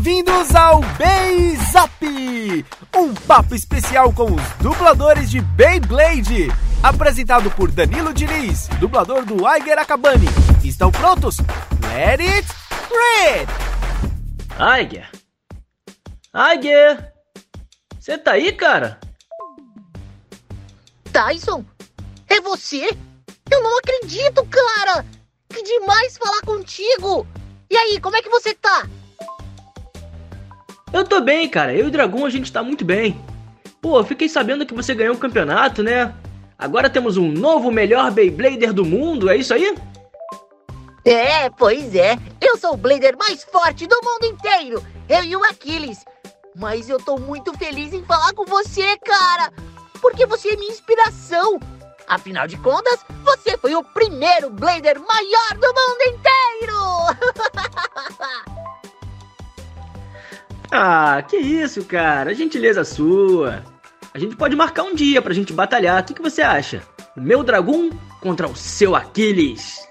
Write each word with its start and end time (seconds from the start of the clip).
Bem-vindos 0.00 0.54
ao 0.54 0.80
Zap, 1.72 2.06
um 2.96 3.12
papo 3.12 3.54
especial 3.54 4.10
com 4.14 4.32
os 4.32 4.42
dubladores 4.62 5.30
de 5.30 5.42
Beyblade, 5.42 6.48
apresentado 6.82 7.50
por 7.50 7.70
Danilo 7.70 8.14
Diniz, 8.14 8.66
dublador 8.80 9.26
do 9.26 9.46
Aiger 9.46 9.78
Akabani. 9.78 10.26
Estão 10.64 10.90
prontos? 10.90 11.36
Let 11.82 12.18
it 12.18 12.48
read! 12.90 13.46
Aiger? 14.58 15.10
Aiger? 16.32 17.12
Você 17.98 18.16
tá 18.16 18.32
aí, 18.32 18.52
cara? 18.52 18.98
Tyson? 21.12 21.62
É 22.26 22.40
você? 22.40 22.88
Eu 23.50 23.62
não 23.62 23.78
acredito, 23.78 24.46
cara! 24.46 25.04
Que 25.50 25.62
demais 25.62 26.16
falar 26.16 26.40
contigo! 26.40 27.26
E 27.68 27.76
aí, 27.76 28.00
como 28.00 28.16
é 28.16 28.22
que 28.22 28.30
você 28.30 28.54
tá? 28.54 28.88
Eu 30.92 31.04
tô 31.04 31.20
bem, 31.20 31.48
cara. 31.48 31.74
Eu 31.74 31.86
e 31.86 31.88
o 31.88 31.90
Dragão 31.90 32.24
a 32.24 32.30
gente 32.30 32.52
tá 32.52 32.62
muito 32.62 32.84
bem. 32.84 33.20
Pô, 33.80 34.02
fiquei 34.04 34.28
sabendo 34.28 34.66
que 34.66 34.74
você 34.74 34.94
ganhou 34.94 35.14
o 35.14 35.16
um 35.16 35.20
campeonato, 35.20 35.82
né? 35.82 36.14
Agora 36.58 36.90
temos 36.90 37.16
um 37.16 37.30
novo 37.30 37.70
melhor 37.70 38.10
Beyblader 38.10 38.72
do 38.72 38.84
mundo, 38.84 39.30
é 39.30 39.36
isso 39.36 39.54
aí? 39.54 39.74
É, 41.04 41.48
pois 41.50 41.94
é. 41.94 42.18
Eu 42.40 42.58
sou 42.58 42.74
o 42.74 42.76
Blader 42.76 43.16
mais 43.16 43.42
forte 43.44 43.86
do 43.86 43.96
mundo 44.02 44.26
inteiro. 44.26 44.84
Eu 45.08 45.24
e 45.24 45.36
o 45.36 45.44
Aquiles. 45.44 46.04
Mas 46.54 46.90
eu 46.90 46.98
tô 46.98 47.16
muito 47.16 47.56
feliz 47.56 47.92
em 47.92 48.04
falar 48.04 48.34
com 48.34 48.44
você, 48.44 48.96
cara. 48.98 49.52
Porque 50.00 50.26
você 50.26 50.50
é 50.50 50.56
minha 50.56 50.70
inspiração. 50.70 51.58
Afinal 52.06 52.46
de 52.46 52.58
contas, 52.58 53.04
você 53.24 53.56
foi 53.56 53.74
o 53.74 53.84
primeiro 53.84 54.50
Blader 54.50 55.00
maior 55.00 55.54
do 55.54 55.68
mundo 55.68 56.02
inteiro! 56.08 56.76
Ah, 60.72 61.22
que 61.22 61.36
isso, 61.36 61.84
cara. 61.84 62.34
Gentileza 62.34 62.84
sua. 62.84 63.64
A 64.12 64.18
gente 64.18 64.36
pode 64.36 64.56
marcar 64.56 64.84
um 64.84 64.94
dia 64.94 65.20
pra 65.20 65.34
gente 65.34 65.52
batalhar. 65.52 66.00
O 66.00 66.04
que, 66.04 66.14
que 66.14 66.22
você 66.22 66.42
acha? 66.42 66.82
O 67.16 67.20
meu 67.20 67.42
dragão 67.42 67.90
contra 68.20 68.48
o 68.48 68.56
seu 68.56 68.94
Aquiles. 68.94 69.88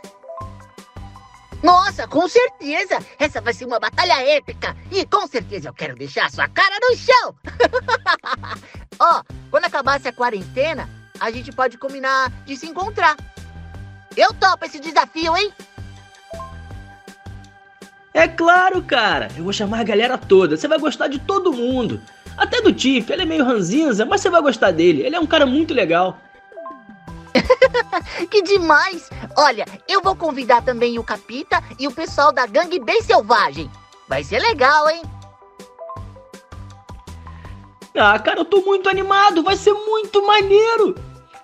Nossa, 1.61 2.07
com 2.07 2.25
certeza! 2.27 2.99
Essa 3.17 3.41
vai 3.41 3.53
ser 3.53 3.65
uma 3.65 3.79
batalha 3.79 4.21
épica! 4.21 4.75
E 4.89 5.05
com 5.05 5.27
certeza 5.27 5.67
eu 5.67 5.73
quero 5.73 5.93
deixar 5.95 6.27
a 6.27 6.29
sua 6.29 6.47
cara 6.47 6.73
no 6.79 6.95
chão! 6.95 7.35
Ó, 8.97 9.19
oh, 9.19 9.33
quando 9.51 9.65
acabasse 9.65 10.07
a 10.07 10.13
quarentena, 10.13 10.89
a 11.19 11.29
gente 11.31 11.51
pode 11.51 11.77
combinar 11.77 12.31
de 12.45 12.55
se 12.55 12.65
encontrar. 12.65 13.17
Eu 14.15 14.33
topo 14.33 14.65
esse 14.65 14.79
desafio, 14.79 15.35
hein? 15.35 15.53
É 18.13 18.27
claro, 18.27 18.81
cara. 18.81 19.29
Eu 19.37 19.43
vou 19.43 19.53
chamar 19.53 19.79
a 19.79 19.83
galera 19.83 20.17
toda. 20.17 20.57
Você 20.57 20.67
vai 20.67 20.79
gostar 20.79 21.07
de 21.07 21.19
todo 21.19 21.53
mundo. 21.53 22.01
Até 22.37 22.61
do 22.61 22.73
Tiff. 22.73 23.11
Ele 23.11 23.21
é 23.21 23.25
meio 23.25 23.45
ranzinza, 23.45 24.05
mas 24.05 24.21
você 24.21 24.29
vai 24.29 24.41
gostar 24.41 24.71
dele. 24.71 25.03
Ele 25.03 25.15
é 25.15 25.19
um 25.19 25.27
cara 25.27 25.45
muito 25.45 25.73
legal. 25.73 26.17
que 28.29 28.41
demais! 28.41 29.09
Olha, 29.37 29.65
eu 29.87 30.01
vou 30.01 30.15
convidar 30.15 30.63
também 30.63 30.97
o 30.97 31.03
Capita 31.03 31.63
e 31.77 31.87
o 31.87 31.91
pessoal 31.91 32.31
da 32.31 32.45
gangue 32.45 32.79
bem 32.79 33.01
selvagem. 33.01 33.69
Vai 34.07 34.23
ser 34.23 34.39
legal, 34.39 34.89
hein? 34.89 35.03
Ah, 37.95 38.17
cara, 38.17 38.39
eu 38.39 38.45
tô 38.45 38.61
muito 38.61 38.89
animado. 38.89 39.43
Vai 39.43 39.55
ser 39.55 39.73
muito 39.73 40.25
maneiro. 40.25 40.95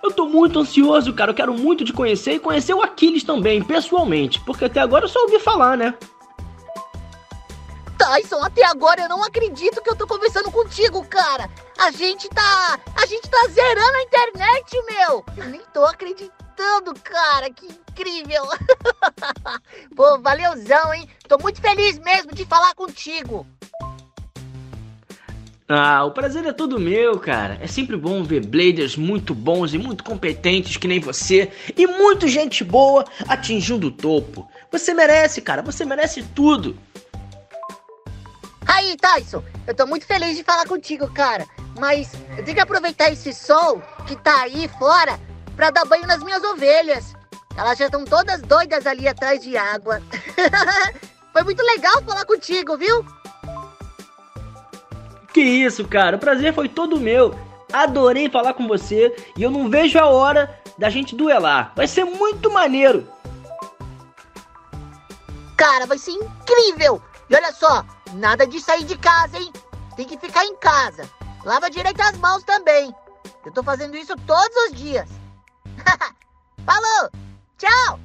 Eu 0.02 0.10
tô 0.10 0.26
muito 0.26 0.58
ansioso, 0.58 1.12
cara. 1.12 1.30
Eu 1.30 1.34
quero 1.34 1.54
muito 1.54 1.84
te 1.84 1.92
conhecer 1.92 2.34
e 2.34 2.38
conhecer 2.38 2.74
o 2.74 2.82
Aquiles 2.82 3.24
também, 3.24 3.62
pessoalmente. 3.62 4.40
Porque 4.40 4.64
até 4.64 4.80
agora 4.80 5.04
eu 5.04 5.08
só 5.08 5.20
ouvi 5.22 5.38
falar, 5.38 5.76
né? 5.76 5.94
Tyson, 8.06 8.40
até 8.40 8.64
agora 8.64 9.02
eu 9.02 9.08
não 9.08 9.24
acredito 9.24 9.82
que 9.82 9.90
eu 9.90 9.96
tô 9.96 10.06
conversando 10.06 10.48
contigo, 10.52 11.04
cara. 11.06 11.50
A 11.76 11.90
gente 11.90 12.28
tá. 12.28 12.78
A 12.94 13.04
gente 13.04 13.28
tá 13.28 13.48
zerando 13.48 13.96
a 13.96 14.02
internet, 14.02 14.76
meu. 14.88 15.24
Eu 15.36 15.50
nem 15.50 15.60
tô 15.74 15.84
acreditando, 15.84 16.94
cara. 17.02 17.50
Que 17.50 17.66
incrível. 17.66 18.44
Pô, 19.96 20.20
valeuzão, 20.20 20.94
hein? 20.94 21.08
Tô 21.26 21.36
muito 21.38 21.60
feliz 21.60 21.98
mesmo 21.98 22.32
de 22.32 22.46
falar 22.46 22.72
contigo. 22.76 23.44
Ah, 25.68 26.04
o 26.04 26.12
prazer 26.12 26.46
é 26.46 26.52
todo 26.52 26.78
meu, 26.78 27.18
cara. 27.18 27.58
É 27.60 27.66
sempre 27.66 27.96
bom 27.96 28.22
ver 28.22 28.46
Bladers 28.46 28.94
muito 28.94 29.34
bons 29.34 29.74
e 29.74 29.78
muito 29.78 30.04
competentes 30.04 30.76
que 30.76 30.86
nem 30.86 31.00
você 31.00 31.50
e 31.76 31.88
muito 31.88 32.28
gente 32.28 32.62
boa 32.62 33.04
atingindo 33.26 33.88
o 33.88 33.90
topo. 33.90 34.48
Você 34.70 34.94
merece, 34.94 35.42
cara. 35.42 35.60
Você 35.62 35.84
merece 35.84 36.22
tudo. 36.22 36.78
Aí, 38.86 38.96
Tyson, 38.96 39.42
eu 39.66 39.74
tô 39.74 39.84
muito 39.84 40.06
feliz 40.06 40.36
de 40.36 40.44
falar 40.44 40.64
contigo, 40.64 41.12
cara. 41.12 41.44
Mas 41.76 42.12
eu 42.38 42.44
tenho 42.44 42.54
que 42.54 42.60
aproveitar 42.60 43.10
esse 43.10 43.34
sol 43.34 43.82
que 44.06 44.14
tá 44.14 44.42
aí 44.42 44.68
fora 44.78 45.18
pra 45.56 45.70
dar 45.70 45.84
banho 45.84 46.06
nas 46.06 46.22
minhas 46.22 46.42
ovelhas. 46.44 47.12
Elas 47.56 47.76
já 47.76 47.86
estão 47.86 48.04
todas 48.04 48.40
doidas 48.42 48.86
ali 48.86 49.08
atrás 49.08 49.42
de 49.42 49.56
água. 49.56 50.00
Foi 51.32 51.42
muito 51.42 51.62
legal 51.64 52.00
falar 52.04 52.24
contigo, 52.24 52.76
viu? 52.76 53.04
Que 55.32 55.40
isso, 55.40 55.84
cara. 55.88 56.16
O 56.16 56.20
prazer 56.20 56.54
foi 56.54 56.66
todo 56.66 56.98
meu. 56.98 57.38
Adorei 57.70 58.30
falar 58.30 58.54
com 58.54 58.66
você 58.66 59.14
e 59.36 59.42
eu 59.42 59.50
não 59.50 59.68
vejo 59.68 59.98
a 59.98 60.06
hora 60.06 60.58
da 60.78 60.88
gente 60.88 61.14
duelar. 61.14 61.72
Vai 61.76 61.86
ser 61.86 62.04
muito 62.04 62.50
maneiro. 62.50 63.06
Cara, 65.58 65.84
vai 65.84 65.98
ser 65.98 66.12
incrível. 66.12 67.02
E 67.28 67.34
olha 67.34 67.52
só, 67.52 67.84
Nada 68.14 68.46
de 68.46 68.60
sair 68.60 68.84
de 68.84 68.96
casa, 68.96 69.38
hein? 69.38 69.52
Tem 69.96 70.06
que 70.06 70.18
ficar 70.18 70.44
em 70.44 70.56
casa. 70.56 71.08
Lava 71.44 71.70
direito 71.70 72.00
as 72.00 72.16
mãos 72.18 72.42
também. 72.44 72.94
Eu 73.44 73.52
tô 73.52 73.62
fazendo 73.62 73.96
isso 73.96 74.14
todos 74.26 74.56
os 74.66 74.72
dias. 74.76 75.08
Falou! 76.64 77.10
Tchau! 77.58 78.00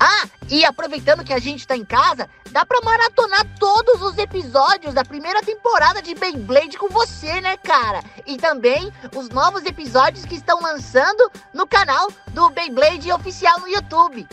Ah, 0.00 0.28
e 0.48 0.64
aproveitando 0.64 1.24
que 1.24 1.32
a 1.32 1.38
gente 1.38 1.66
tá 1.66 1.76
em 1.76 1.84
casa, 1.84 2.30
dá 2.50 2.64
pra 2.64 2.80
maratonar 2.82 3.44
todos 3.58 4.00
os 4.00 4.16
episódios 4.16 4.94
da 4.94 5.04
primeira 5.04 5.42
temporada 5.42 6.00
de 6.00 6.14
Beyblade 6.14 6.78
com 6.78 6.88
você, 6.88 7.40
né, 7.40 7.56
cara? 7.56 8.02
E 8.24 8.36
também 8.36 8.92
os 9.16 9.28
novos 9.28 9.64
episódios 9.64 10.24
que 10.24 10.36
estão 10.36 10.60
lançando 10.60 11.30
no 11.52 11.66
canal 11.66 12.08
do 12.28 12.48
Beyblade 12.50 13.10
Oficial 13.10 13.58
no 13.60 13.68
YouTube. 13.68 14.26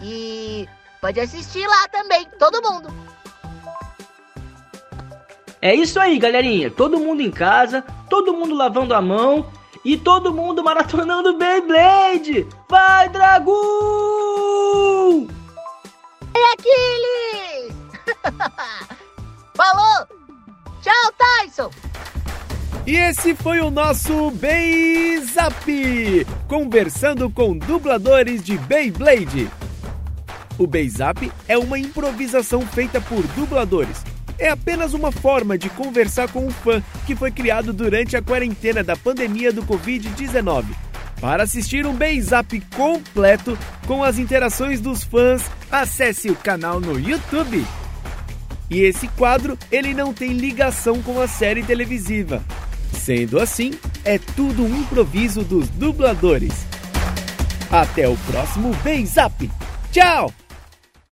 E 0.00 0.68
pode 1.00 1.20
assistir 1.20 1.66
lá 1.66 1.88
também, 1.88 2.28
todo 2.38 2.62
mundo. 2.62 2.92
É 5.62 5.72
isso 5.72 6.00
aí, 6.00 6.18
galerinha. 6.18 6.72
Todo 6.72 6.98
mundo 6.98 7.22
em 7.22 7.30
casa, 7.30 7.82
todo 8.10 8.34
mundo 8.34 8.52
lavando 8.52 8.92
a 8.94 9.00
mão 9.00 9.46
e 9.84 9.96
todo 9.96 10.34
mundo 10.34 10.60
maratonando 10.64 11.38
Beyblade. 11.38 12.48
Vai, 12.68 13.08
Dragon! 13.08 13.52
É 16.34 16.52
Aquiles! 16.52 17.72
Falou! 19.54 20.08
Tchau, 20.82 21.12
Tyson! 21.16 21.70
E 22.84 22.96
esse 22.96 23.32
foi 23.36 23.60
o 23.60 23.70
nosso 23.70 24.32
Beizap, 24.32 26.26
conversando 26.48 27.30
com 27.30 27.56
dubladores 27.56 28.42
de 28.42 28.58
Beyblade. 28.58 29.48
O 30.58 30.66
Beizap 30.66 31.30
é 31.46 31.56
uma 31.56 31.78
improvisação 31.78 32.62
feita 32.62 33.00
por 33.00 33.22
dubladores 33.28 34.02
é 34.42 34.50
apenas 34.50 34.92
uma 34.92 35.12
forma 35.12 35.56
de 35.56 35.70
conversar 35.70 36.28
com 36.32 36.44
um 36.44 36.50
fã 36.50 36.82
que 37.06 37.14
foi 37.14 37.30
criado 37.30 37.72
durante 37.72 38.16
a 38.16 38.22
quarentena 38.22 38.82
da 38.82 38.96
pandemia 38.96 39.52
do 39.52 39.62
Covid-19. 39.62 40.64
Para 41.20 41.44
assistir 41.44 41.86
um 41.86 41.96
Zap 42.20 42.60
completo 42.74 43.56
com 43.86 44.02
as 44.02 44.18
interações 44.18 44.80
dos 44.80 45.04
fãs, 45.04 45.44
acesse 45.70 46.28
o 46.28 46.34
canal 46.34 46.80
no 46.80 46.98
YouTube. 46.98 47.64
E 48.68 48.80
esse 48.80 49.06
quadro, 49.06 49.56
ele 49.70 49.94
não 49.94 50.12
tem 50.12 50.32
ligação 50.32 51.00
com 51.02 51.20
a 51.20 51.28
série 51.28 51.62
televisiva. 51.62 52.42
Sendo 52.92 53.38
assim, 53.38 53.72
é 54.04 54.18
tudo 54.18 54.64
um 54.64 54.76
improviso 54.76 55.44
dos 55.44 55.68
dubladores. 55.68 56.66
Até 57.70 58.08
o 58.08 58.16
próximo 58.26 58.74
Zap. 59.06 59.48
Tchau! 59.92 60.41